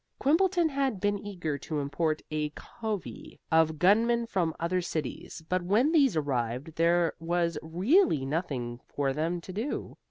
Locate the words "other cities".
4.59-5.43